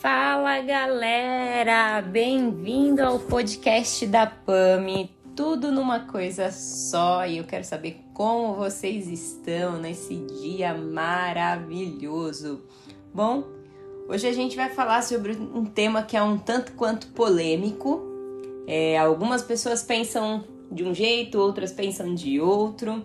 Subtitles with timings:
[0.00, 8.00] Fala galera, bem-vindo ao podcast da PAMI, tudo numa coisa só e eu quero saber
[8.14, 12.62] como vocês estão nesse dia maravilhoso.
[13.12, 13.44] Bom,
[14.08, 18.00] hoje a gente vai falar sobre um tema que é um tanto quanto polêmico.
[18.66, 20.42] É, algumas pessoas pensam
[20.72, 23.04] de um jeito, outras pensam de outro.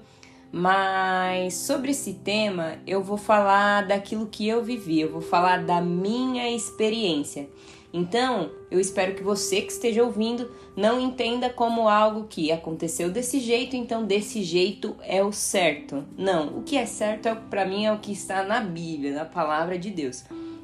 [0.58, 5.82] Mas sobre esse tema, eu vou falar daquilo que eu vivi, eu vou falar da
[5.82, 7.50] minha experiência.
[7.92, 13.42] Então, eu espero que você que esteja ouvindo não entenda como algo que aconteceu desse
[13.42, 16.06] jeito, então desse jeito é o certo.
[16.18, 19.26] Não, o que é certo é para mim é o que está na Bíblia, na
[19.26, 20.24] palavra de Deus.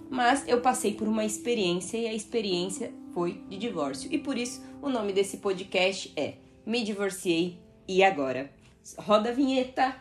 [0.09, 4.07] Mas eu passei por uma experiência e a experiência foi de divórcio.
[4.09, 8.60] E por isso o nome desse podcast é Me Divorciei e Agora.
[8.98, 9.95] Roda a vinheta.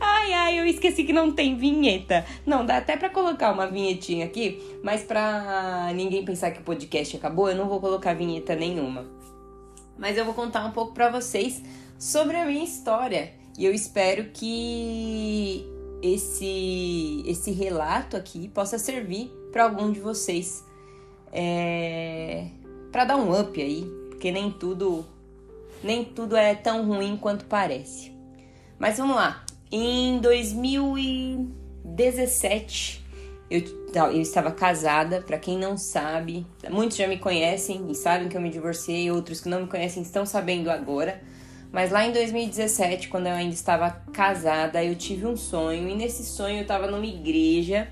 [0.00, 2.24] ai, ai, eu esqueci que não tem vinheta.
[2.46, 7.16] Não, dá até para colocar uma vinhetinha aqui, mas pra ninguém pensar que o podcast
[7.16, 9.06] acabou, eu não vou colocar vinheta nenhuma.
[9.98, 11.62] Mas eu vou contar um pouco para vocês
[11.98, 13.32] sobre a minha história.
[13.56, 15.64] E eu espero que
[16.02, 20.64] esse esse relato aqui possa servir para algum de vocês.
[21.32, 22.46] É,
[22.92, 25.04] para dar um up aí, porque nem tudo
[25.84, 28.12] nem tudo é tão ruim quanto parece.
[28.78, 29.44] Mas vamos lá.
[29.70, 33.04] Em 2017,
[33.50, 33.62] eu,
[33.94, 38.40] eu estava casada, para quem não sabe, muitos já me conhecem e sabem que eu
[38.40, 41.22] me divorciei, outros que não me conhecem estão sabendo agora.
[41.70, 46.24] Mas lá em 2017, quando eu ainda estava casada, eu tive um sonho e nesse
[46.24, 47.88] sonho eu estava numa igreja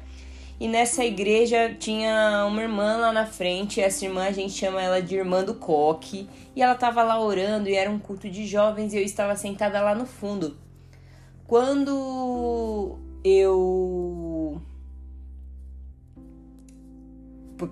[0.61, 5.03] e nessa igreja tinha uma irmã lá na frente, essa irmã a gente chama ela
[5.03, 8.93] de irmã do coque, e ela estava lá orando e era um culto de jovens
[8.93, 10.57] e eu estava sentada lá no fundo.
[11.47, 14.61] Quando eu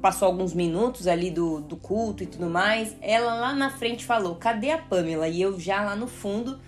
[0.01, 4.37] passou alguns minutos ali do, do culto e tudo mais, ela lá na frente falou:
[4.37, 6.59] "Cadê a Pamela?" E eu já lá no fundo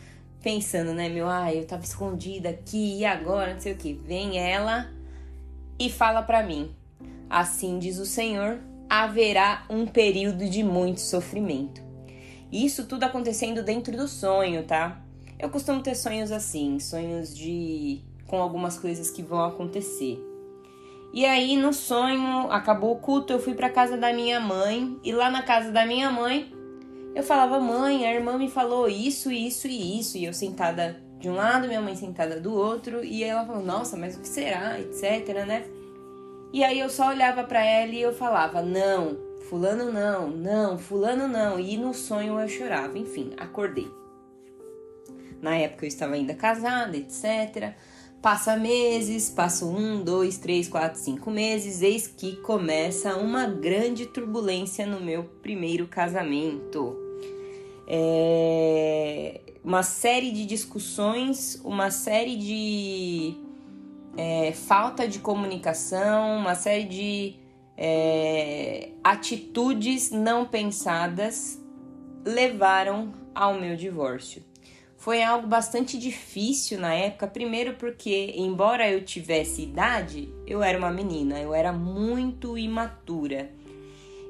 [0.42, 3.94] pensando, né, meu, ah, eu tava escondida aqui e agora, não sei o que.
[3.94, 4.90] Vem ela
[5.78, 6.74] e fala para mim:
[7.28, 11.80] Assim diz o Senhor, haverá um período de muito sofrimento.
[12.52, 15.00] Isso tudo acontecendo dentro do sonho, tá?
[15.38, 20.18] Eu costumo ter sonhos assim, sonhos de com algumas coisas que vão acontecer.
[21.14, 25.12] E aí no sonho, acabou o culto, eu fui para casa da minha mãe e
[25.12, 26.52] lá na casa da minha mãe,
[27.14, 31.28] eu falava: "Mãe, a irmã me falou isso, isso e isso", e eu sentada de
[31.28, 34.78] um lado, minha mãe sentada do outro, e ela falou: "Nossa, mas o que será?",
[34.80, 35.64] etc, né?
[36.52, 39.16] E aí eu só olhava para ela e eu falava: "Não,
[39.48, 41.60] fulano não, não, fulano não".
[41.60, 43.88] E no sonho eu chorava, enfim, acordei.
[45.40, 47.72] Na época eu estava ainda casada, etc.
[48.20, 54.86] Passa meses, passo um, dois, três, quatro, cinco meses, eis que começa uma grande turbulência
[54.86, 56.96] no meu primeiro casamento.
[57.86, 63.36] É, uma série de discussões, uma série de
[64.16, 67.36] é, falta de comunicação, uma série de
[67.76, 71.60] é, atitudes não pensadas
[72.24, 74.42] levaram ao meu divórcio.
[74.96, 80.92] Foi algo bastante difícil na época, primeiro porque, embora eu tivesse idade, eu era uma
[80.92, 83.50] menina, eu era muito imatura.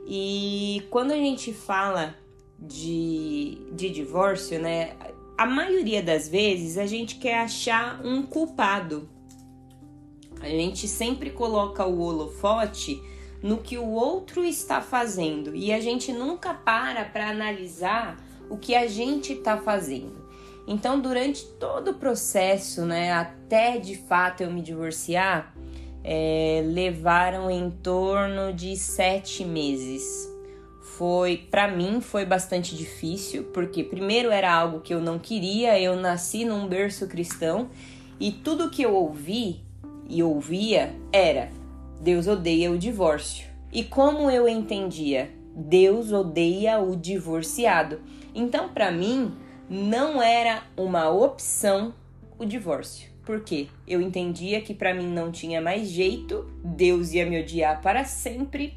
[0.06, 2.15] E quando a gente fala
[2.59, 4.97] de, de divórcio, né,
[5.42, 9.08] a maioria das vezes a gente quer achar um culpado.
[10.41, 13.03] A gente sempre coloca o holofote
[13.42, 18.76] no que o outro está fazendo e a gente nunca para para analisar o que
[18.76, 20.25] a gente está fazendo.
[20.64, 25.53] Então, durante todo o processo, né, até de fato eu me divorciar,
[26.04, 30.31] é, levaram em torno de sete meses
[30.97, 35.97] foi para mim foi bastante difícil, porque primeiro era algo que eu não queria, eu
[35.97, 37.70] nasci num berço cristão
[38.21, 39.60] e tudo que eu ouvi
[40.09, 41.50] e ouvia era
[42.00, 43.47] Deus odeia o divórcio.
[43.72, 45.30] E como eu entendia?
[45.54, 48.00] Deus odeia o divorciado.
[48.34, 49.33] Então, para mim,
[49.71, 51.95] não era uma opção
[52.38, 53.10] o divórcio.
[53.24, 58.04] Porque eu entendia que para mim não tinha mais jeito, Deus ia me odiar para
[58.04, 58.74] sempre.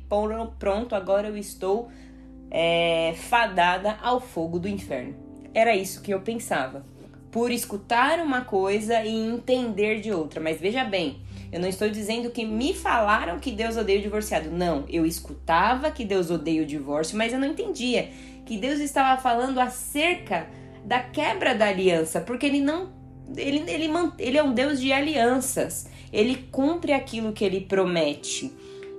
[0.59, 1.89] Pronto, agora eu estou
[2.57, 5.13] é, fadada ao fogo do inferno.
[5.53, 6.85] Era isso que eu pensava.
[7.29, 10.39] Por escutar uma coisa e entender de outra.
[10.39, 11.17] Mas veja bem,
[11.51, 14.49] eu não estou dizendo que me falaram que Deus odeia o divorciado.
[14.49, 18.09] Não, eu escutava que Deus odeia o divórcio, mas eu não entendia
[18.45, 20.47] que Deus estava falando acerca
[20.85, 22.93] da quebra da aliança, porque ele não
[23.35, 25.89] ele, ele, ele é um Deus de alianças.
[26.13, 28.53] Ele cumpre aquilo que ele promete.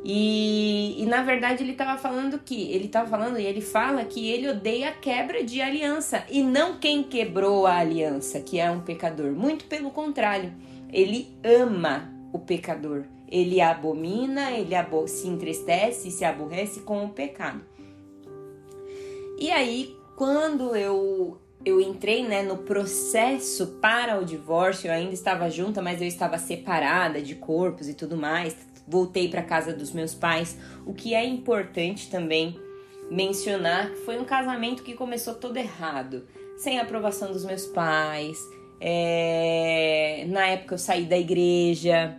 [0.09, 4.31] E, e, na verdade ele estava falando que ele estava falando e ele fala que
[4.31, 8.79] ele odeia a quebra de aliança e não quem quebrou a aliança, que é um
[8.79, 9.33] pecador.
[9.33, 10.53] Muito pelo contrário,
[10.93, 13.03] ele ama o pecador.
[13.29, 14.77] Ele abomina, ele
[15.09, 17.63] se entristece, se aborrece com o pecado.
[19.41, 25.51] E aí, quando eu eu entrei né, no processo para o divórcio, eu ainda estava
[25.51, 28.55] junta, mas eu estava separada de corpos e tudo mais.
[28.87, 32.59] Voltei para casa dos meus pais, o que é importante também
[33.11, 38.39] mencionar que foi um casamento que começou todo errado, sem aprovação dos meus pais.
[38.81, 40.25] É...
[40.29, 42.17] Na época eu saí da igreja,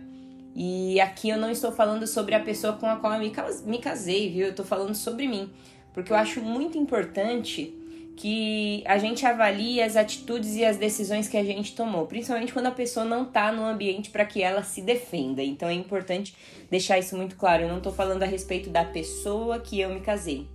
[0.60, 3.32] e aqui eu não estou falando sobre a pessoa com a qual eu
[3.64, 4.46] me casei, viu?
[4.46, 5.50] Eu estou falando sobre mim,
[5.94, 7.72] porque eu acho muito importante
[8.18, 12.66] que a gente avalie as atitudes e as decisões que a gente tomou, principalmente quando
[12.66, 15.40] a pessoa não está no ambiente para que ela se defenda.
[15.40, 16.34] Então é importante
[16.68, 17.62] deixar isso muito claro.
[17.62, 20.48] Eu não estou falando a respeito da pessoa que eu me casei.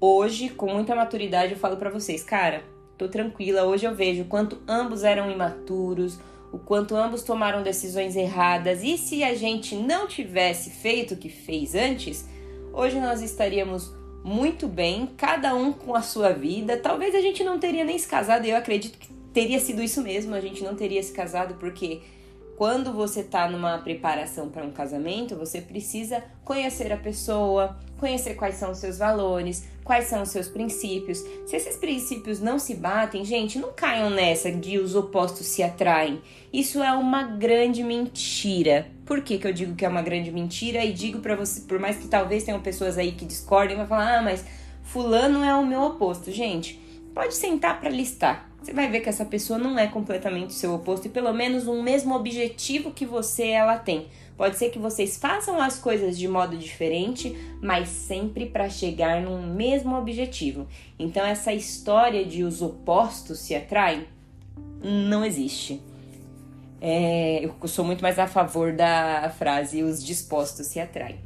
[0.00, 2.64] Hoje, com muita maturidade, eu falo para vocês, cara,
[2.98, 3.62] tô tranquila.
[3.62, 6.18] Hoje eu vejo o quanto ambos eram imaturos,
[6.52, 8.82] o quanto ambos tomaram decisões erradas.
[8.82, 12.28] E se a gente não tivesse feito o que fez antes,
[12.72, 16.76] hoje nós estaríamos muito bem, cada um com a sua vida.
[16.76, 20.34] Talvez a gente não teria nem se casado, eu acredito que teria sido isso mesmo,
[20.34, 22.02] a gente não teria se casado porque
[22.60, 28.56] quando você está numa preparação para um casamento, você precisa conhecer a pessoa, conhecer quais
[28.56, 31.24] são os seus valores, quais são os seus princípios.
[31.46, 36.20] Se esses princípios não se batem, gente, não caiam nessa de os opostos se atraem.
[36.52, 38.88] Isso é uma grande mentira.
[39.10, 40.84] Por que, que eu digo que é uma grande mentira?
[40.84, 44.18] E digo para você, por mais que talvez tenham pessoas aí que discordem, vai falar:
[44.18, 44.44] "Ah, mas
[44.84, 46.30] fulano é o meu oposto".
[46.30, 46.80] Gente,
[47.12, 50.74] pode sentar para listar você vai ver que essa pessoa não é completamente o seu
[50.74, 54.08] oposto e pelo menos um mesmo objetivo que você ela tem.
[54.36, 59.54] Pode ser que vocês façam as coisas de modo diferente, mas sempre para chegar num
[59.54, 60.66] mesmo objetivo.
[60.98, 64.04] Então essa história de os opostos se atraem
[64.82, 65.80] não existe.
[66.80, 71.20] É, eu sou muito mais a favor da frase os dispostos se atraem.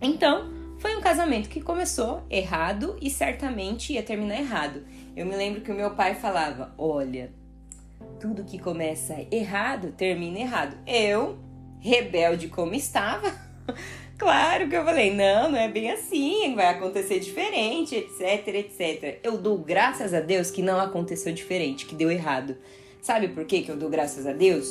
[0.00, 4.84] Então, foi um casamento que começou errado e certamente ia terminar errado.
[5.16, 7.32] Eu me lembro que o meu pai falava: Olha,
[8.20, 10.76] tudo que começa errado termina errado.
[10.86, 11.38] Eu,
[11.80, 13.32] rebelde como estava,
[14.18, 19.20] claro que eu falei: Não, não é bem assim, vai acontecer diferente, etc, etc.
[19.22, 22.54] Eu dou graças a Deus que não aconteceu diferente, que deu errado.
[23.06, 24.66] Sabe por que, que eu dou graças a Deus?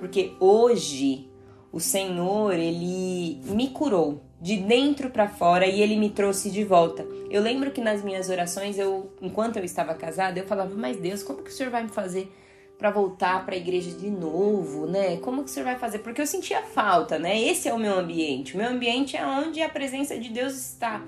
[0.00, 1.30] Porque hoje
[1.70, 7.06] o Senhor, ele me curou de dentro para fora e ele me trouxe de volta.
[7.30, 11.22] Eu lembro que nas minhas orações, eu, enquanto eu estava casada, eu falava: "Mas Deus,
[11.22, 12.28] como que o Senhor vai me fazer
[12.76, 15.18] para voltar para a igreja de novo, né?
[15.18, 16.00] Como que o Senhor vai fazer?
[16.00, 17.40] Porque eu sentia falta, né?
[17.40, 18.56] Esse é o meu ambiente.
[18.56, 21.04] O meu ambiente é onde a presença de Deus está.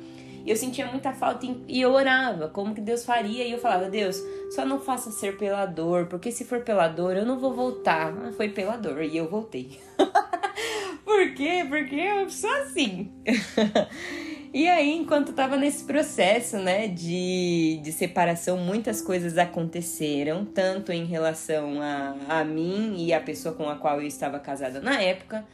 [0.48, 3.44] Eu sentia muita falta e eu orava como que Deus faria.
[3.44, 7.16] E eu falava, Deus, só não faça ser pela dor, porque se for pela dor,
[7.16, 8.12] eu não vou voltar.
[8.12, 9.78] Ah, foi pela dor e eu voltei.
[11.04, 11.64] Por quê?
[11.68, 13.10] Porque eu sou assim.
[14.52, 21.06] e aí, enquanto tava nesse processo, né, de, de separação, muitas coisas aconteceram, tanto em
[21.06, 25.46] relação a, a mim e a pessoa com a qual eu estava casada na época,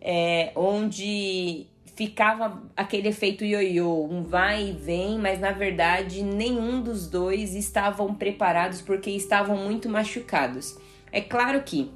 [0.00, 7.08] é, onde ficava aquele efeito ioiô, um vai e vem, mas na verdade nenhum dos
[7.08, 10.76] dois estavam preparados porque estavam muito machucados.
[11.12, 11.90] É claro que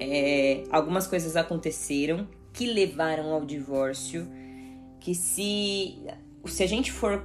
[0.00, 4.26] é, algumas coisas aconteceram que levaram ao divórcio.
[4.98, 5.98] Que se,
[6.46, 7.22] se a gente for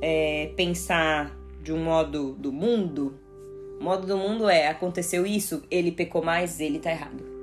[0.00, 3.18] é, pensar de um modo do mundo,
[3.80, 7.33] o modo do mundo é aconteceu isso, ele pecou mais, ele tá errado.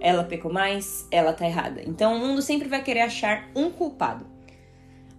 [0.00, 1.82] Ela pecou mais, ela tá errada.
[1.86, 4.26] Então o mundo sempre vai querer achar um culpado.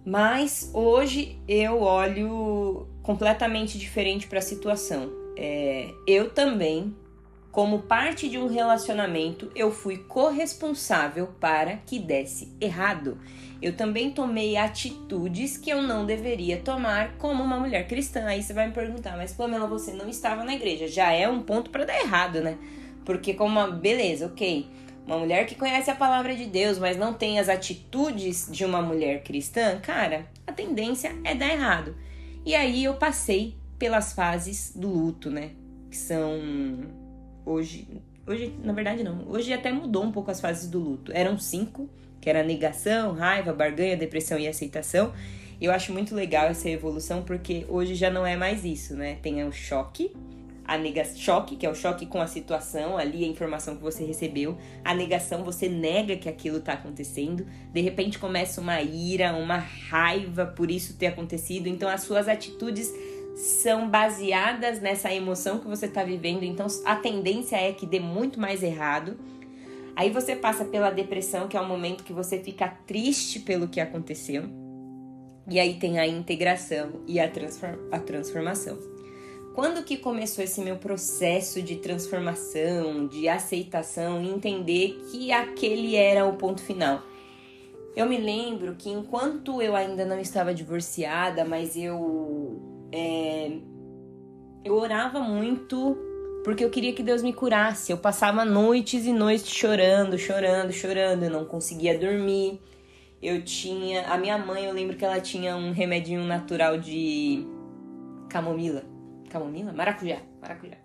[0.04, 5.10] Mas hoje eu olho completamente diferente para a situação.
[5.36, 6.94] É, eu também
[7.52, 13.20] como parte de um relacionamento, eu fui corresponsável para que desse errado.
[13.60, 18.24] Eu também tomei atitudes que eu não deveria tomar como uma mulher cristã.
[18.24, 20.88] Aí você vai me perguntar, mas Pamela, você não estava na igreja.
[20.88, 22.56] Já é um ponto para dar errado, né?
[23.04, 24.68] Porque como uma beleza, OK.
[25.06, 28.80] Uma mulher que conhece a palavra de Deus, mas não tem as atitudes de uma
[28.80, 31.96] mulher cristã, cara, a tendência é dar errado.
[32.46, 35.50] E aí eu passei pelas fases do luto, né?
[35.90, 36.40] Que são
[37.44, 37.88] Hoje,
[38.26, 39.24] hoje, na verdade não.
[39.28, 41.12] Hoje até mudou um pouco as fases do luto.
[41.12, 41.88] Eram cinco,
[42.20, 45.12] que era negação, raiva, barganha, depressão e aceitação.
[45.60, 49.16] Eu acho muito legal essa evolução porque hoje já não é mais isso, né?
[49.22, 50.12] Tem o choque,
[50.72, 54.04] a negação, choque, que é o choque com a situação, ali a informação que você
[54.04, 54.56] recebeu.
[54.82, 57.46] A negação, você nega que aquilo está acontecendo.
[57.70, 61.66] De repente começa uma ira, uma raiva por isso ter acontecido.
[61.66, 62.90] Então as suas atitudes
[63.36, 66.42] são baseadas nessa emoção que você está vivendo.
[66.42, 69.18] Então a tendência é que dê muito mais errado.
[69.94, 73.78] Aí você passa pela depressão, que é o momento que você fica triste pelo que
[73.78, 74.44] aconteceu.
[75.46, 78.91] E aí tem a integração e a, transform a transformação.
[79.54, 86.36] Quando que começou esse meu processo de transformação, de aceitação entender que aquele era o
[86.36, 87.02] ponto final?
[87.94, 92.58] Eu me lembro que enquanto eu ainda não estava divorciada, mas eu
[92.90, 93.58] é,
[94.64, 95.98] eu orava muito
[96.44, 97.92] porque eu queria que Deus me curasse.
[97.92, 101.24] Eu passava noites e noites chorando, chorando, chorando.
[101.24, 102.60] Eu não conseguia dormir.
[103.22, 104.08] Eu tinha.
[104.08, 107.46] A minha mãe, eu lembro que ela tinha um remedinho natural de
[108.28, 108.91] camomila.
[109.32, 109.72] Camomila?
[109.72, 110.18] Maracujá.
[110.40, 110.76] Maracujá.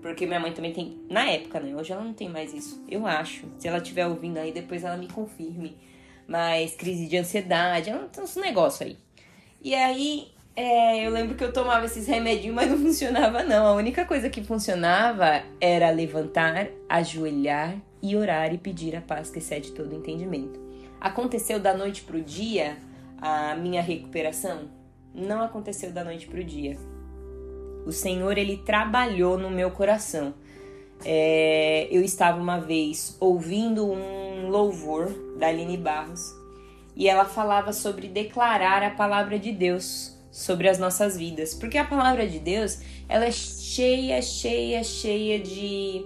[0.00, 1.00] Porque minha mãe também tem.
[1.08, 1.74] Na época, né?
[1.74, 2.82] Hoje ela não tem mais isso.
[2.88, 3.46] Eu acho.
[3.58, 5.76] Se ela estiver ouvindo aí, depois ela me confirme.
[6.26, 8.96] Mas crise de ansiedade, é um negócio aí.
[9.62, 13.66] E aí, é, eu lembro que eu tomava esses remedinhos, mas não funcionava não.
[13.66, 19.38] A única coisa que funcionava era levantar, ajoelhar e orar e pedir a paz que
[19.38, 20.60] excede todo entendimento.
[21.00, 22.76] Aconteceu da noite pro dia
[23.20, 24.68] a minha recuperação?
[25.14, 26.76] Não aconteceu da noite pro dia.
[27.86, 30.34] O Senhor ele trabalhou no meu coração.
[31.04, 36.34] É, eu estava uma vez ouvindo um louvor da Aline Barros
[36.96, 41.84] e ela falava sobre declarar a palavra de Deus sobre as nossas vidas, porque a
[41.84, 46.04] palavra de Deus ela é cheia, cheia, cheia de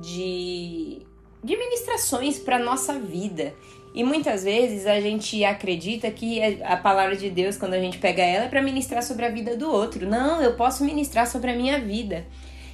[0.00, 1.02] de,
[1.44, 3.52] de ministrações para nossa vida.
[3.94, 8.22] E muitas vezes a gente acredita que a palavra de Deus, quando a gente pega
[8.22, 10.08] ela, é para ministrar sobre a vida do outro.
[10.08, 12.26] Não, eu posso ministrar sobre a minha vida.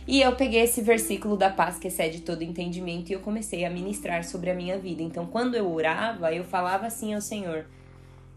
[0.06, 3.70] E eu peguei esse versículo da paz que excede todo entendimento e eu comecei a
[3.70, 5.02] ministrar sobre a minha vida.
[5.02, 7.66] Então, quando eu orava, eu falava assim ao Senhor: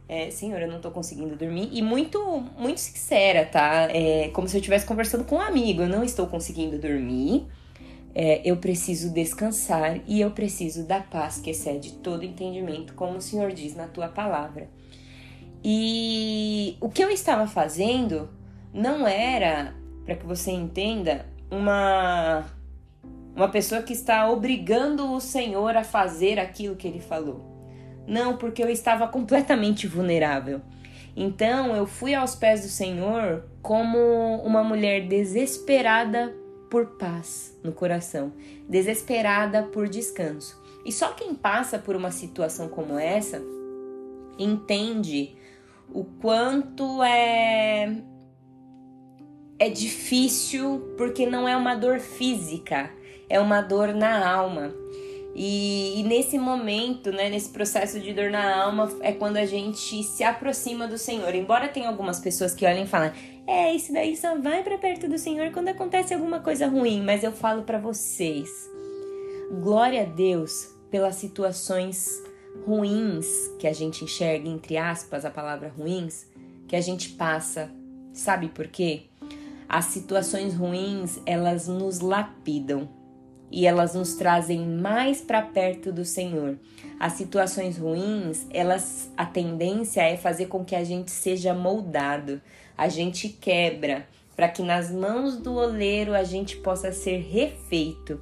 [0.10, 1.70] é, Senhor, eu não tô conseguindo dormir.
[1.72, 3.88] E muito, muito sincera, tá?
[3.92, 5.84] É como se eu estivesse conversando com um amigo.
[5.84, 7.48] Eu não estou conseguindo dormir
[8.16, 13.22] é, eu preciso descansar e eu preciso da paz que excede todo entendimento, como o
[13.22, 14.70] Senhor diz na tua palavra.
[15.64, 18.30] E o que eu estava fazendo
[18.74, 19.74] não era,
[20.06, 22.46] para que você entenda, uma
[23.36, 27.44] uma pessoa que está obrigando o Senhor a fazer aquilo que ele falou.
[28.08, 30.62] Não, porque eu estava completamente vulnerável.
[31.16, 33.98] Então eu fui aos pés do Senhor como
[34.44, 36.34] uma mulher desesperada
[36.74, 38.34] por paz no coração,
[38.68, 40.60] desesperada por descanso.
[40.84, 43.40] E só quem passa por uma situação como essa
[44.40, 45.36] entende
[45.94, 47.96] o quanto é
[49.60, 52.90] é difícil porque não é uma dor física,
[53.30, 54.74] é uma dor na alma.
[55.36, 60.04] E, e, nesse momento, né, nesse processo de dor na alma, é quando a gente
[60.04, 61.34] se aproxima do Senhor.
[61.34, 63.12] Embora tenha algumas pessoas que olhem e falem,
[63.46, 67.24] é, isso daí só vai para perto do Senhor quando acontece alguma coisa ruim, mas
[67.24, 68.50] eu falo para vocês.
[69.62, 72.24] Glória a Deus pelas situações
[72.66, 73.28] ruins
[73.60, 76.26] que a gente enxerga, entre aspas, a palavra ruins,
[76.68, 77.70] que a gente passa.
[78.14, 79.04] Sabe por quê?
[79.68, 82.88] As situações ruins, elas nos lapidam
[83.52, 86.58] e elas nos trazem mais para perto do Senhor.
[87.00, 92.42] As situações ruins, elas a tendência é fazer com que a gente seja moldado,
[92.78, 98.20] a gente quebra, para que nas mãos do oleiro a gente possa ser refeito.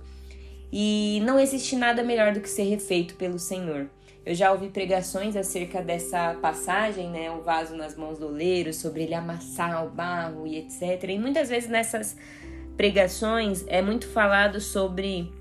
[0.72, 3.90] E não existe nada melhor do que ser refeito pelo Senhor.
[4.26, 9.04] Eu já ouvi pregações acerca dessa passagem, né, o vaso nas mãos do oleiro, sobre
[9.04, 11.10] ele amassar o barro e etc.
[11.10, 12.16] E muitas vezes nessas
[12.78, 15.32] pregações é muito falado sobre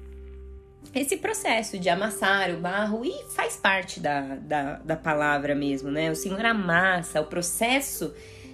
[0.94, 6.10] esse processo de amassar o barro e faz parte da, da, da palavra mesmo, né?
[6.10, 8.12] O Senhor amassa, o processo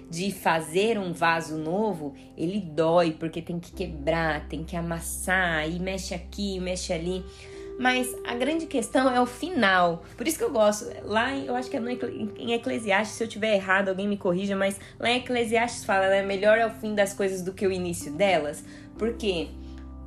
[0.09, 5.79] de fazer um vaso novo, ele dói porque tem que quebrar, tem que amassar, e
[5.79, 7.23] mexe aqui, mexe ali.
[7.79, 10.03] Mas a grande questão é o final.
[10.15, 10.87] Por isso que eu gosto.
[11.03, 14.55] Lá, eu acho que é no, em Eclesiastes, se eu tiver errado, alguém me corrija,
[14.55, 16.23] mas lá em Eclesiastes fala, né?
[16.23, 18.65] Melhor é o fim das coisas do que o início delas.
[18.97, 19.49] Porque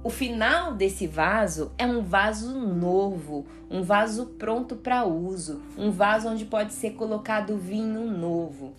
[0.03, 6.29] o final desse vaso é um vaso novo, um vaso pronto para uso, um vaso
[6.29, 8.75] onde pode ser colocado vinho novo.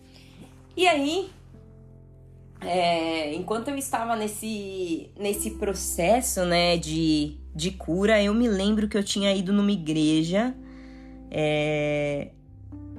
[0.75, 1.29] E aí,
[2.61, 8.97] é, enquanto eu estava nesse, nesse processo né, de, de cura, eu me lembro que
[8.97, 10.55] eu tinha ido numa igreja
[11.29, 12.29] é,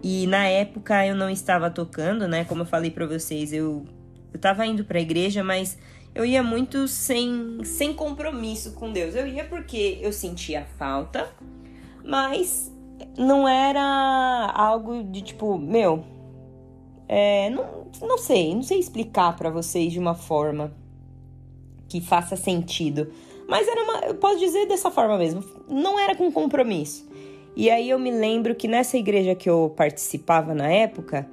[0.02, 2.44] e na época eu não estava tocando, né?
[2.44, 3.84] Como eu falei para vocês, eu,
[4.32, 5.78] eu tava indo para a igreja, mas
[6.14, 9.14] eu ia muito sem, sem compromisso com Deus.
[9.14, 11.30] Eu ia porque eu sentia falta,
[12.04, 12.72] mas
[13.16, 16.04] não era algo de tipo, meu,
[17.08, 20.72] é, não, não sei, não sei explicar para vocês de uma forma
[21.88, 23.12] que faça sentido.
[23.48, 27.06] Mas era uma, eu posso dizer dessa forma mesmo, não era com compromisso.
[27.54, 31.28] E aí eu me lembro que nessa igreja que eu participava na época,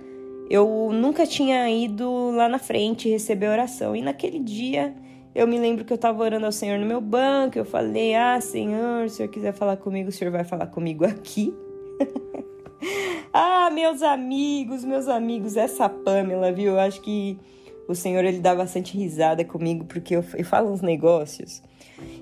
[0.49, 3.95] eu nunca tinha ido lá na frente receber oração.
[3.95, 4.93] E naquele dia
[5.33, 7.57] eu me lembro que eu estava orando ao Senhor no meu banco.
[7.57, 11.05] Eu falei: Ah, Senhor, se o Senhor quiser falar comigo, o Senhor vai falar comigo
[11.05, 11.53] aqui.
[13.33, 16.73] ah, meus amigos, meus amigos, essa Pamela, viu?
[16.73, 17.37] Eu acho que
[17.87, 21.61] o Senhor ele dá bastante risada comigo porque eu, eu falo uns negócios.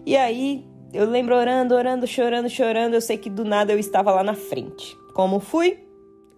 [0.05, 2.93] E aí eu lembro orando, orando, chorando, chorando.
[2.93, 4.97] Eu sei que do nada eu estava lá na frente.
[5.13, 5.79] Como fui?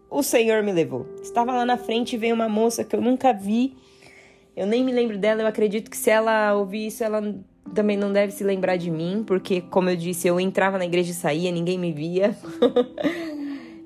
[0.10, 1.06] O Senhor me levou.
[1.22, 3.76] Estava lá na frente e veio uma moça que eu nunca vi.
[4.56, 5.44] Eu nem me lembro dela.
[5.44, 7.22] Eu acredito que se ela ouvir isso, ela
[7.74, 11.12] também não deve se lembrar de mim, porque, como eu disse, eu entrava na igreja
[11.12, 12.36] e saía, ninguém me via.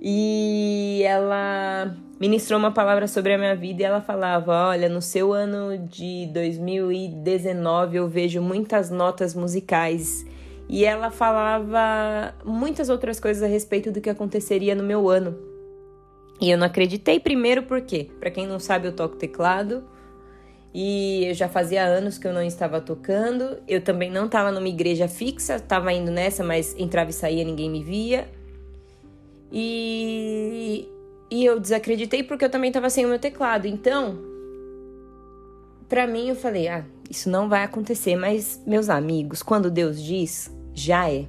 [0.05, 5.31] e ela ministrou uma palavra sobre a minha vida e ela falava: Olha, no seu
[5.31, 10.25] ano de 2019 eu vejo muitas notas musicais
[10.67, 15.37] e ela falava muitas outras coisas a respeito do que aconteceria no meu ano.
[16.41, 19.85] E eu não acreditei primeiro porque, para quem não sabe, eu toco teclado
[20.73, 23.57] e eu já fazia anos que eu não estava tocando.
[23.65, 27.69] Eu também não estava numa igreja fixa, estava indo nessa, mas entrava e saía, ninguém
[27.69, 28.27] me via.
[29.55, 30.89] E,
[31.29, 33.67] e eu desacreditei porque eu também estava sem o meu teclado.
[33.67, 34.17] Então,
[35.87, 38.15] para mim, eu falei: ah, isso não vai acontecer.
[38.15, 41.25] Mas, meus amigos, quando Deus diz, já é.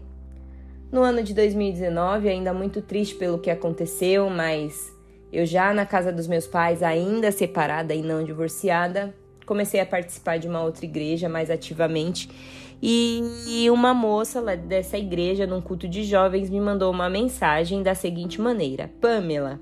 [0.91, 4.91] No ano de 2019, ainda muito triste pelo que aconteceu, mas
[5.33, 9.13] eu já na casa dos meus pais, ainda separada e não divorciada,
[9.45, 12.31] comecei a participar de uma outra igreja mais ativamente.
[12.87, 18.39] E uma moça dessa igreja, num culto de jovens, me mandou uma mensagem da seguinte
[18.39, 19.59] maneira: Pamela,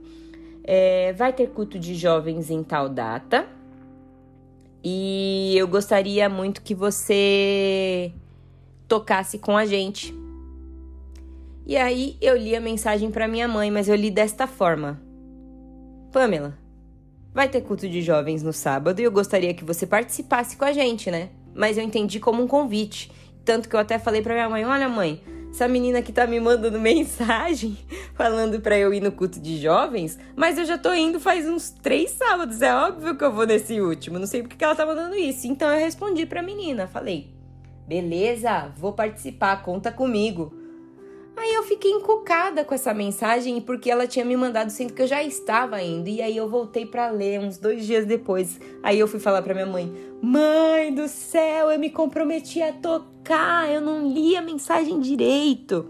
[0.64, 3.46] é, vai ter culto de jovens em tal data.
[4.82, 8.12] E eu gostaria muito que você
[8.88, 10.12] tocasse com a gente.
[11.64, 15.00] E aí eu li a mensagem para minha mãe, mas eu li desta forma:
[16.10, 16.58] Pamela,
[17.32, 20.72] vai ter culto de jovens no sábado e eu gostaria que você participasse com a
[20.72, 21.30] gente, né?
[21.54, 23.10] Mas eu entendi como um convite.
[23.44, 26.40] Tanto que eu até falei pra minha mãe: Olha, mãe, essa menina que tá me
[26.40, 27.76] mandando mensagem
[28.14, 31.70] falando pra eu ir no culto de jovens, mas eu já tô indo faz uns
[31.70, 32.62] três sábados.
[32.62, 34.18] É óbvio que eu vou nesse último.
[34.18, 35.46] Não sei porque que ela tá mandando isso.
[35.46, 37.34] Então eu respondi pra menina: Falei,
[37.86, 40.61] beleza, vou participar, conta comigo.
[41.62, 45.22] Eu fiquei encucada com essa mensagem porque ela tinha me mandado sendo que eu já
[45.22, 46.08] estava indo.
[46.08, 48.58] E aí eu voltei para ler uns dois dias depois.
[48.82, 53.70] Aí eu fui falar para minha mãe: Mãe do céu, eu me comprometi a tocar,
[53.70, 55.86] eu não li a mensagem direito.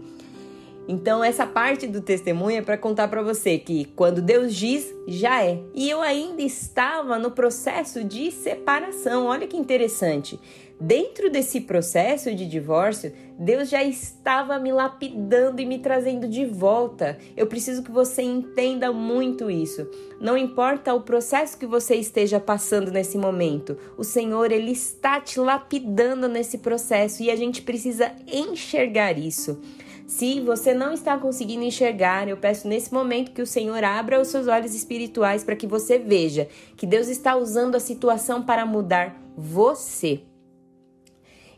[0.87, 5.43] Então essa parte do testemunho é para contar para você que quando Deus diz, já
[5.43, 5.59] é.
[5.73, 9.25] E eu ainda estava no processo de separação.
[9.25, 10.39] Olha que interessante.
[10.79, 17.17] Dentro desse processo de divórcio, Deus já estava me lapidando e me trazendo de volta.
[17.37, 19.87] Eu preciso que você entenda muito isso.
[20.19, 25.39] Não importa o processo que você esteja passando nesse momento, o Senhor ele está te
[25.39, 29.59] lapidando nesse processo e a gente precisa enxergar isso.
[30.05, 34.27] Se você não está conseguindo enxergar, eu peço nesse momento que o Senhor abra os
[34.27, 39.15] seus olhos espirituais para que você veja que Deus está usando a situação para mudar
[39.37, 40.21] você.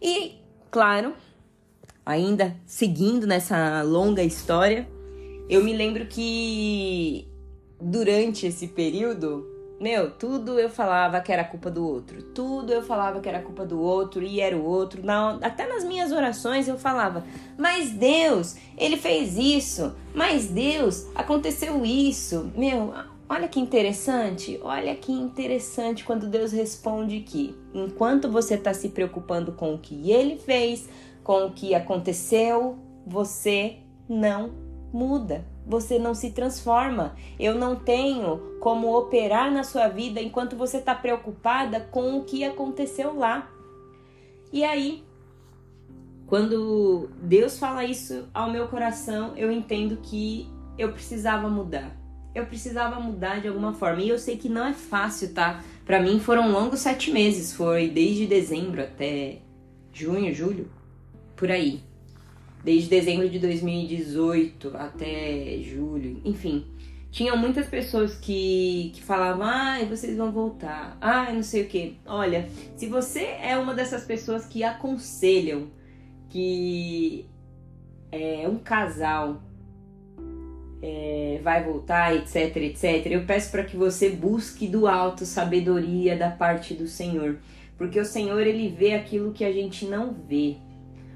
[0.06, 0.34] E,
[0.70, 1.16] claro,
[2.06, 4.88] ainda seguindo nessa longa história,
[5.50, 7.28] eu me lembro que
[7.82, 9.48] durante esse período,
[9.82, 12.22] meu, tudo eu falava que era culpa do outro.
[12.22, 15.04] Tudo eu falava que era culpa do outro e era o outro.
[15.04, 17.24] Na, até nas minhas orações eu falava,
[17.58, 19.92] mas Deus, ele fez isso.
[20.14, 22.52] Mas Deus, aconteceu isso.
[22.56, 22.94] Meu,
[23.28, 29.52] Olha que interessante, olha que interessante quando Deus responde que enquanto você está se preocupando
[29.52, 30.88] com o que ele fez,
[31.24, 34.52] com o que aconteceu, você não
[34.94, 37.16] muda, você não se transforma.
[37.40, 42.44] Eu não tenho como operar na sua vida enquanto você está preocupada com o que
[42.44, 43.50] aconteceu lá.
[44.54, 45.04] E aí,
[46.28, 52.05] quando Deus fala isso ao meu coração, eu entendo que eu precisava mudar
[52.36, 54.02] eu precisava mudar de alguma forma.
[54.02, 55.64] E eu sei que não é fácil, tá?
[55.86, 57.54] Para mim foram longos sete meses.
[57.54, 59.40] Foi desde dezembro até
[59.94, 60.70] junho, julho,
[61.36, 61.80] por aí.
[62.64, 66.66] Desde dezembro de 2018 até julho, enfim.
[67.12, 71.98] tinham muitas pessoas que, que falavam, ah, vocês vão voltar, ah, não sei o que.
[72.06, 75.68] Olha, se você é uma dessas pessoas que aconselham
[76.28, 77.26] que
[78.12, 79.42] é, um casal
[80.88, 86.30] é, vai voltar, etc, etc, eu peço para que você busque do alto sabedoria da
[86.30, 87.40] parte do Senhor,
[87.76, 90.58] porque o Senhor ele vê aquilo que a gente não vê.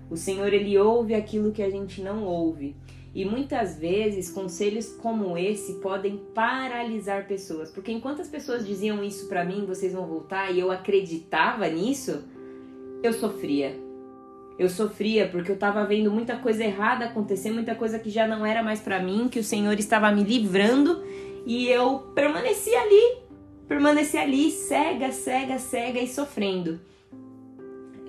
[0.10, 2.76] O Senhor ele ouve aquilo que a gente não ouve.
[3.14, 9.28] E muitas vezes conselhos como esse podem paralisar pessoas, porque enquanto as pessoas diziam isso
[9.28, 12.24] para mim, vocês vão voltar, e eu acreditava nisso,
[13.04, 13.89] eu sofria.
[14.60, 18.46] Eu sofria porque eu tava vendo muita coisa errada acontecer, muita coisa que já não
[18.46, 21.02] era mais para mim, que o Senhor estava me livrando,
[21.46, 23.20] e eu permaneci ali,
[23.70, 26.78] permaneci ali, cega, cega, cega e sofrendo.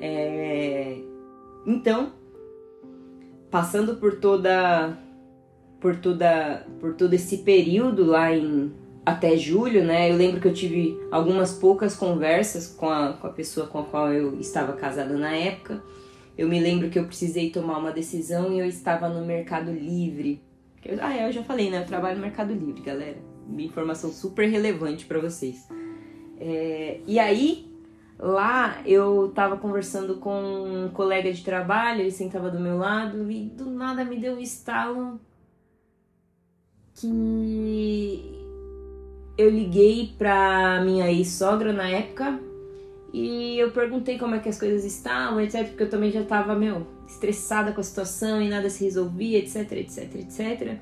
[0.00, 0.98] É...
[1.64, 2.12] Então,
[3.48, 4.98] passando por toda
[5.78, 8.72] por toda por todo esse período lá em
[9.06, 10.10] até julho, né?
[10.10, 13.84] Eu lembro que eu tive algumas poucas conversas com a, com a pessoa com a
[13.84, 15.80] qual eu estava casada na época.
[16.40, 20.42] Eu me lembro que eu precisei tomar uma decisão e eu estava no Mercado Livre.
[20.98, 21.82] Ah, eu já falei, né?
[21.82, 23.18] Eu trabalho no Mercado Livre, galera.
[23.58, 25.68] Informação super relevante para vocês.
[26.38, 27.70] É, e aí,
[28.18, 33.44] Lá eu tava conversando com um colega de trabalho, ele sentava do meu lado e
[33.44, 35.18] do nada me deu um estalo
[36.94, 38.22] que
[39.38, 42.38] eu liguei pra minha ex-sogra na época
[43.12, 46.54] e eu perguntei como é que as coisas estavam, etc, porque eu também já tava,
[46.54, 50.78] meu, estressada com a situação e nada se resolvia, etc, etc, etc.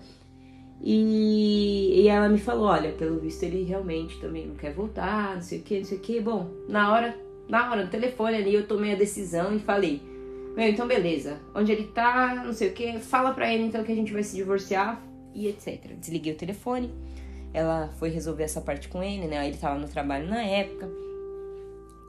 [0.82, 5.42] E, e ela me falou, olha, pelo visto ele realmente também não quer voltar, não
[5.42, 6.20] sei o que, não sei o que.
[6.20, 10.02] Bom, na hora na hora, no telefone ali, eu tomei a decisão e falei:
[10.54, 13.90] Meu, então beleza, onde ele tá, não sei o que, fala pra ele então que
[13.90, 15.02] a gente vai se divorciar
[15.34, 15.94] e etc.
[15.98, 16.92] Desliguei o telefone,
[17.54, 19.48] ela foi resolver essa parte com ele, né?
[19.48, 20.88] Ele tava no trabalho na época.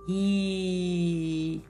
[0.10, 1.62] E.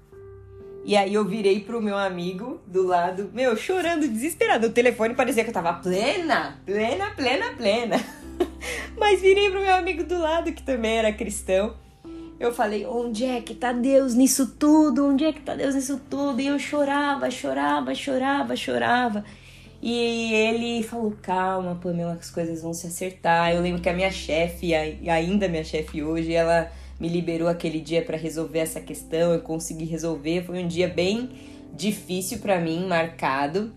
[0.85, 4.67] E aí eu virei pro meu amigo do lado, meu, chorando, desesperado.
[4.67, 7.97] O telefone parecia que eu tava plena, plena, plena, plena.
[8.97, 11.75] Mas virei pro meu amigo do lado, que também era cristão
[12.39, 15.05] eu falei, onde é que tá Deus nisso tudo?
[15.05, 16.39] Onde é que tá Deus nisso tudo?
[16.39, 19.25] E eu chorava, chorava, chorava, chorava.
[19.81, 23.53] E ele falou, calma, Pamela, as coisas vão se acertar.
[23.53, 28.01] Eu lembro que a minha chefe, ainda minha chefe hoje, ela me liberou aquele dia
[28.01, 29.33] para resolver essa questão.
[29.33, 30.43] Eu consegui resolver.
[30.43, 31.29] Foi um dia bem
[31.73, 33.71] difícil para mim, marcado.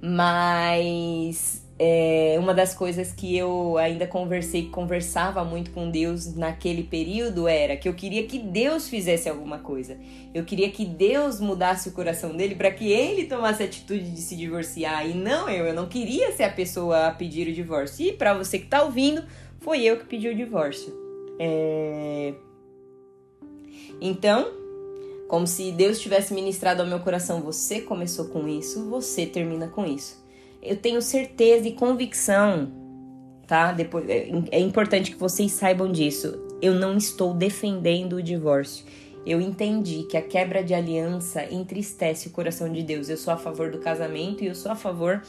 [0.00, 7.46] Mas é, uma das coisas que eu ainda conversei, conversava muito com Deus naquele período
[7.46, 9.98] era que eu queria que Deus fizesse alguma coisa.
[10.32, 14.20] Eu queria que Deus mudasse o coração dele para que ele tomasse a atitude de
[14.20, 15.66] se divorciar e não eu.
[15.66, 18.06] Eu não queria ser a pessoa a pedir o divórcio.
[18.06, 19.22] E para você que tá ouvindo,
[19.60, 20.94] foi eu que pedi o divórcio.
[21.38, 22.32] É...
[24.00, 24.48] Então,
[25.28, 29.84] como se Deus tivesse ministrado ao meu coração, você começou com isso, você termina com
[29.84, 30.26] isso
[30.66, 32.70] eu tenho certeza e convicção,
[33.46, 33.72] tá?
[33.72, 36.42] Depois, é, é importante que vocês saibam disso.
[36.60, 38.84] Eu não estou defendendo o divórcio.
[39.24, 43.08] Eu entendi que a quebra de aliança entristece o coração de Deus.
[43.08, 45.22] Eu sou a favor do casamento e eu sou a favor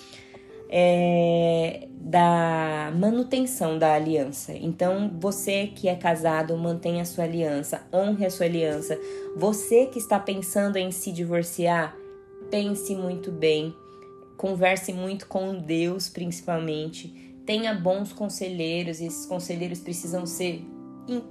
[0.69, 4.53] é, da manutenção da aliança.
[4.53, 8.99] Então, você que é casado, mantenha a sua aliança, honre a sua aliança.
[9.35, 11.95] Você que está pensando em se divorciar,
[12.49, 13.73] pense muito bem
[14.37, 17.33] converse muito com Deus, principalmente.
[17.45, 20.63] Tenha bons conselheiros, esses conselheiros precisam ser,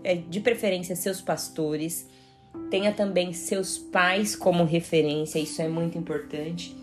[0.03, 2.09] é, de preferência, seus pastores.
[2.71, 6.77] Tenha também seus pais como referência, isso é muito importante.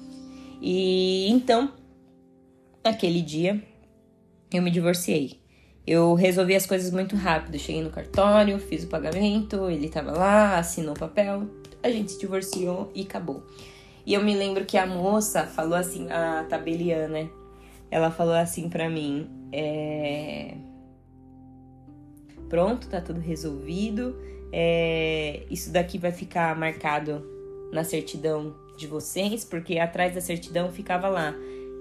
[0.61, 1.73] E então,
[2.83, 3.61] aquele dia,
[4.53, 5.41] eu me divorciei.
[5.85, 7.59] Eu resolvi as coisas muito rápido.
[7.59, 11.47] Cheguei no cartório, fiz o pagamento, ele tava lá, assinou o papel,
[11.81, 13.43] a gente se divorciou e acabou.
[14.05, 17.29] E eu me lembro que a moça falou assim, a Tabelian, né?
[17.89, 20.55] Ela falou assim pra mim: é...
[22.49, 24.17] Pronto, tá tudo resolvido.
[24.51, 25.43] É...
[25.49, 27.23] Isso daqui vai ficar marcado
[27.71, 31.33] na certidão de vocês, porque atrás da certidão ficava lá.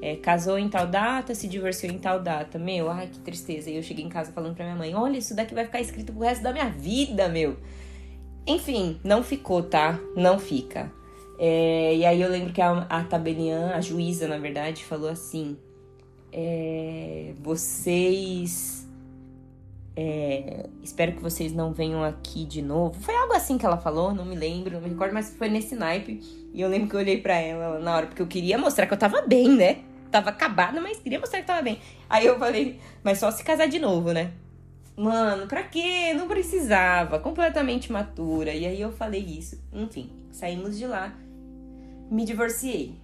[0.03, 2.59] É, casou em tal data, se divorciou em tal data.
[2.59, 3.71] Meu, ai que tristeza.
[3.71, 6.13] E eu cheguei em casa falando pra minha mãe: Olha, isso daqui vai ficar escrito
[6.13, 7.57] pro resto da minha vida, meu.
[8.45, 10.01] Enfim, não ficou, tá?
[10.17, 10.91] Não fica.
[11.39, 13.07] É, e aí eu lembro que a, a
[13.77, 15.57] a juíza, na verdade, falou assim:
[16.33, 18.89] é, vocês.
[19.95, 23.01] É, espero que vocês não venham aqui de novo.
[23.01, 25.77] Foi algo assim que ela falou, não me lembro, não me recordo, mas foi nesse
[25.77, 26.21] naipe.
[26.53, 28.95] E eu lembro que eu olhei pra ela na hora, porque eu queria mostrar que
[28.95, 29.92] eu tava bem, né?
[30.13, 31.81] Tava acabada, mas queria mostrar que tava bem.
[32.09, 34.33] Aí eu falei, mas só se casar de novo, né?
[34.97, 36.13] Mano, pra quê?
[36.15, 37.19] Não precisava.
[37.19, 38.53] Completamente matura.
[38.53, 39.59] E aí eu falei isso.
[39.73, 41.15] Enfim, saímos de lá.
[42.11, 42.95] Me divorciei.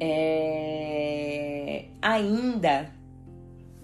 [0.00, 1.84] É...
[2.00, 2.90] Ainda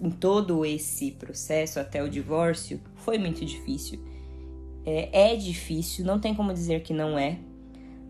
[0.01, 3.99] em todo esse processo até o divórcio, foi muito difícil.
[4.85, 7.37] É, é difícil, não tem como dizer que não é.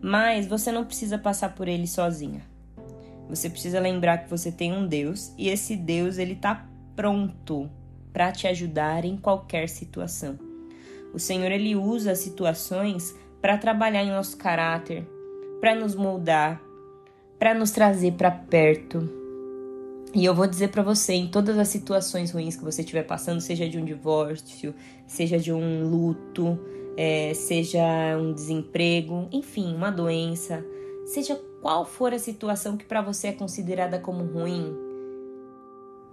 [0.02, 2.42] Mas você não precisa passar por ele sozinha.
[3.28, 7.68] Você precisa lembrar que você tem um Deus e esse Deus ele tá pronto
[8.12, 10.38] para te ajudar em qualquer situação.
[11.12, 15.06] O Senhor ele usa as situações para trabalhar em nosso caráter,
[15.60, 16.60] para nos moldar,
[17.38, 19.08] para nos trazer para perto.
[20.14, 23.40] E eu vou dizer para você, em todas as situações ruins que você estiver passando,
[23.40, 24.74] seja de um divórcio,
[25.06, 26.58] seja de um luto,
[26.96, 27.82] é, seja
[28.18, 30.64] um desemprego, enfim, uma doença,
[31.04, 34.72] seja qual for a situação que para você é considerada como ruim,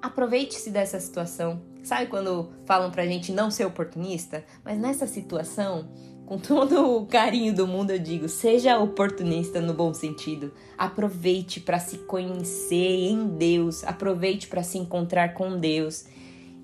[0.02, 1.62] aproveite-se dessa situação.
[1.84, 4.44] Sabe quando falam pra gente não ser oportunista?
[4.66, 5.88] Mas nessa situação,
[6.26, 10.52] com todo o carinho do mundo, eu digo: seja oportunista no bom sentido.
[10.76, 16.08] Aproveite para se conhecer em Deus, aproveite para se encontrar com Deus.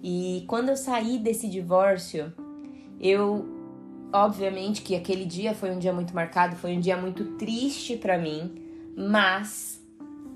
[0.02, 2.34] E quando eu saí desse divórcio,
[3.00, 3.46] eu
[4.12, 8.18] obviamente que aquele dia foi um dia muito marcado, foi um dia muito triste para
[8.18, 8.68] mim,
[9.00, 9.82] mas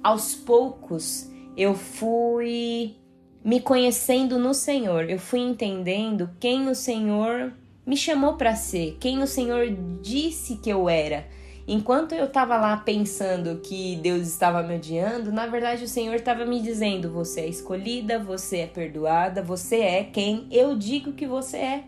[0.02, 2.96] aos poucos eu fui
[3.44, 7.52] me conhecendo no Senhor, eu fui entendendo quem o Senhor
[7.86, 9.68] me chamou para ser, quem o Senhor
[10.02, 11.28] disse que eu era.
[11.68, 16.46] Enquanto eu estava lá pensando que Deus estava me odiando, na verdade o Senhor estava
[16.46, 21.58] me dizendo: você é escolhida, você é perdoada, você é quem eu digo que você
[21.58, 21.84] é.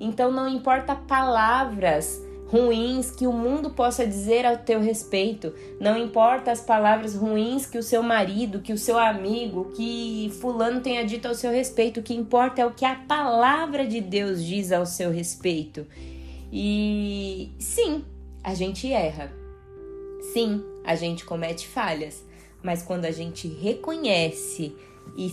[0.00, 6.50] Então não importa palavras ruins que o mundo possa dizer ao teu respeito, não importa
[6.50, 11.28] as palavras ruins que o seu marido, que o seu amigo, que fulano tenha dito
[11.28, 14.84] ao seu respeito, o que importa é o que a palavra de Deus diz ao
[14.84, 15.86] seu respeito.
[16.52, 18.04] E sim,
[18.42, 19.32] a gente erra.
[20.32, 22.24] Sim, a gente comete falhas,
[22.64, 24.74] mas quando a gente reconhece
[25.16, 25.32] e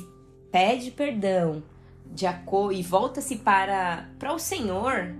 [0.51, 1.63] pede perdão,
[2.05, 5.15] de acordo e volta-se para para o Senhor,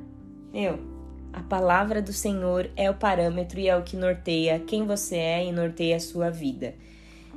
[0.53, 0.96] meu,
[1.37, 5.45] a palavra do Senhor é o parâmetro e é o que norteia quem você é
[5.45, 6.73] e norteia a sua vida.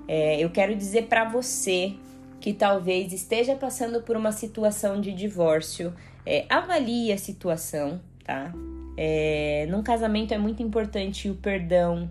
[0.09, 1.93] É, eu quero dizer para você
[2.41, 5.93] que talvez esteja passando por uma situação de divórcio,
[6.25, 8.55] é, avalie a situação, tá?
[8.97, 12.11] É, num casamento é muito importante o perdão,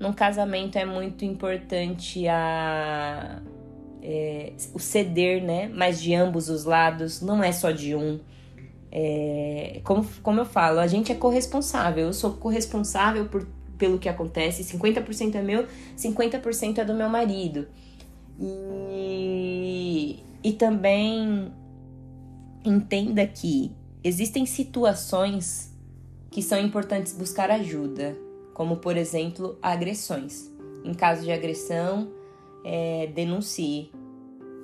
[0.00, 3.40] num casamento é muito importante a
[4.02, 5.70] é, o ceder, né?
[5.72, 8.18] Mas de ambos os lados, não é só de um.
[8.92, 12.06] É, como, como eu falo, a gente é corresponsável.
[12.06, 13.46] Eu sou corresponsável por,
[13.78, 14.64] pelo que acontece.
[14.64, 17.66] 50% é meu, 50% é do meu marido.
[18.38, 21.52] E, e também
[22.64, 23.72] entenda que
[24.02, 25.70] existem situações
[26.30, 28.16] que são importantes buscar ajuda,
[28.54, 30.50] como por exemplo agressões.
[30.84, 32.08] Em caso de agressão,
[32.64, 33.90] é, denuncie.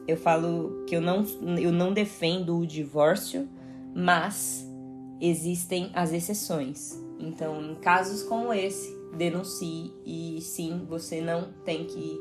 [0.07, 1.25] Eu falo que eu não,
[1.59, 3.49] eu não defendo o divórcio,
[3.97, 4.71] mas
[5.19, 7.03] existem as exceções.
[7.19, 12.21] Então, em casos como esse, denuncie e sim, você não tem que,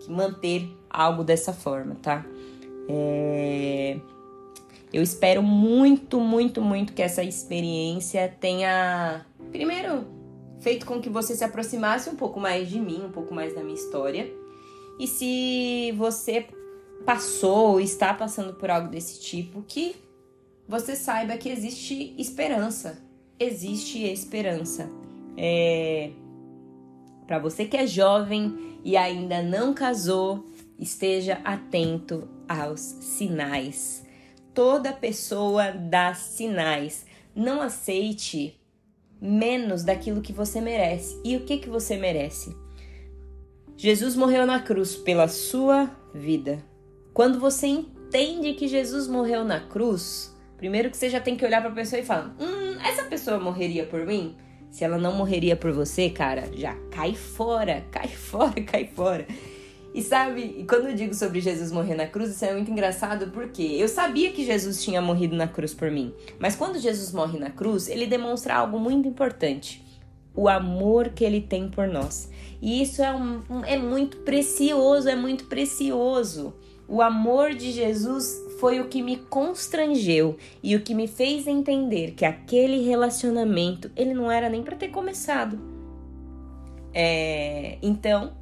[0.00, 2.24] que manter algo dessa forma, tá?
[2.88, 4.00] É...
[4.90, 10.06] Eu espero muito, muito, muito que essa experiência tenha, primeiro,
[10.58, 13.62] feito com que você se aproximasse um pouco mais de mim, um pouco mais da
[13.62, 14.40] minha história
[15.00, 16.46] e se você
[17.06, 19.96] passou ou está passando por algo desse tipo, que
[20.70, 23.02] você saiba que existe esperança.
[23.40, 24.88] Existe esperança.
[25.36, 26.12] É...
[27.26, 30.46] Para você que é jovem e ainda não casou,
[30.78, 34.06] esteja atento aos sinais.
[34.54, 37.04] Toda pessoa dá sinais.
[37.34, 38.56] Não aceite
[39.20, 41.20] menos daquilo que você merece.
[41.24, 42.56] E o que, que você merece?
[43.76, 46.64] Jesus morreu na cruz pela sua vida.
[47.12, 50.29] Quando você entende que Jesus morreu na cruz,
[50.60, 53.40] primeiro que você já tem que olhar para a pessoa e falar: "Hum, essa pessoa
[53.40, 54.36] morreria por mim?"
[54.70, 59.26] Se ela não morreria por você, cara, já cai fora, cai fora, cai fora.
[59.92, 63.62] E sabe, quando eu digo sobre Jesus morrer na cruz, isso é muito engraçado porque
[63.62, 66.14] eu sabia que Jesus tinha morrido na cruz por mim.
[66.38, 69.82] Mas quando Jesus morre na cruz, ele demonstra algo muito importante:
[70.34, 72.30] o amor que ele tem por nós.
[72.62, 76.54] E isso é, um, é muito precioso, é muito precioso.
[76.86, 82.12] O amor de Jesus foi o que me constrangeu e o que me fez entender
[82.12, 85.58] que aquele relacionamento ele não era nem para ter começado.
[86.94, 88.32] É, então,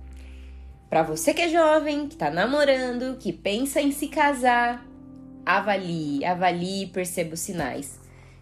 [0.89, 4.87] Para você que é jovem, que tá namorando, que pensa em se casar,
[5.45, 8.01] avalie, avalie e perceba os sinais.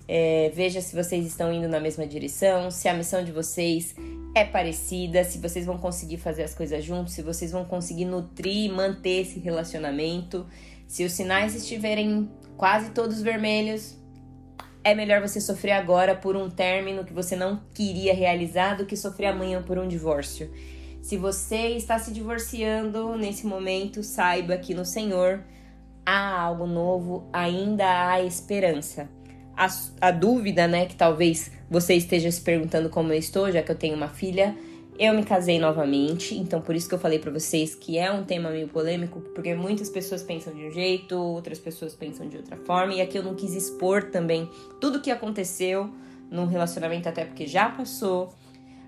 [0.09, 3.97] É, veja se vocês estão indo na mesma direção, se a missão de vocês
[4.37, 8.67] é parecida, se vocês vão conseguir fazer as coisas juntos, se vocês vão conseguir nutrir
[8.67, 10.47] e manter esse relacionamento.
[10.87, 13.97] Se os sinais estiverem quase todos vermelhos,
[14.85, 18.97] é melhor você sofrer agora por um término que você não queria realizar do que
[18.97, 20.51] sofrer amanhã por um divórcio.
[21.03, 25.43] Se você está se divorciando nesse momento, saiba que no Senhor
[26.05, 29.09] há algo novo, ainda há esperança.
[29.57, 29.67] A,
[30.01, 33.77] a dúvida, né, que talvez você esteja se perguntando como eu estou, já que eu
[33.77, 34.57] tenho uma filha,
[34.99, 38.25] eu me casei novamente, então por isso que eu falei para vocês que é um
[38.25, 42.57] tema meio polêmico, porque muitas pessoas pensam de um jeito, outras pessoas pensam de outra
[42.57, 44.49] forma, e aqui eu não quis expor também
[44.81, 45.91] tudo o que aconteceu
[46.31, 48.33] num relacionamento, até porque já passou.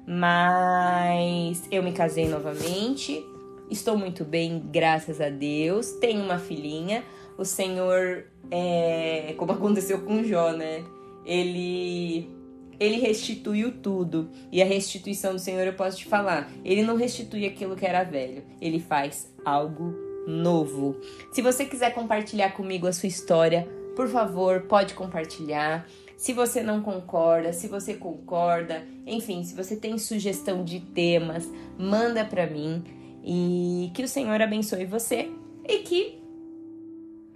[0.06, 3.22] Mas eu me casei novamente,
[3.70, 5.92] estou muito bem, graças a Deus.
[5.92, 7.04] Tenho uma filhinha.
[7.36, 10.82] O Senhor, é, como aconteceu com Jó, né?
[11.26, 12.37] Ele
[12.78, 14.30] ele restituiu tudo.
[14.52, 18.04] E a restituição do Senhor, eu posso te falar, ele não restitui aquilo que era
[18.04, 19.94] velho, ele faz algo
[20.26, 20.96] novo.
[21.32, 25.88] Se você quiser compartilhar comigo a sua história, por favor, pode compartilhar.
[26.16, 32.24] Se você não concorda, se você concorda, enfim, se você tem sugestão de temas, manda
[32.24, 32.82] para mim
[33.24, 35.30] e que o Senhor abençoe você
[35.66, 36.18] e que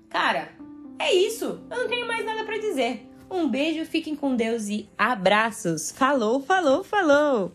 [0.08, 0.50] cara,
[0.98, 1.60] é isso.
[1.70, 3.11] Eu não tenho mais nada para dizer.
[3.32, 5.90] Um beijo, fiquem com Deus e abraços.
[5.90, 7.50] Falou, falou, falou.